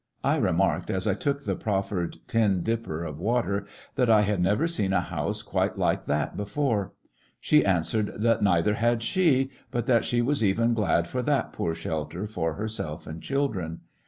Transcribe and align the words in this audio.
I 0.23 0.37
re 0.37 0.51
marked, 0.51 0.89
as 0.89 1.05
I 1.05 1.13
took 1.13 1.43
tlie 1.43 1.59
proffered 1.59 2.17
tin 2.27 2.63
dipper 2.63 3.03
of 3.03 3.19
water, 3.19 3.67
that 3.93 4.09
I 4.09 4.21
had 4.21 4.41
never 4.41 4.65
seen 4.67 4.93
a 4.93 4.99
house 5.01 5.43
qnite 5.43 5.77
like 5.77 6.05
that 6.05 6.35
before* 6.35 6.93
She 7.39 7.63
answered 7.63 8.11
that 8.17 8.41
neither 8.41 8.73
had 8.73 9.03
she, 9.03 9.51
but 9.69 9.85
that 9.85 10.03
she 10.03 10.23
was 10.23 10.43
even 10.43 10.73
glad 10.73 11.07
for 11.07 11.21
that 11.21 11.53
poor 11.53 11.75
shelter 11.75 12.25
for 12.25 12.53
herself 12.55 13.05
and 13.05 13.21
children. 13.21 13.81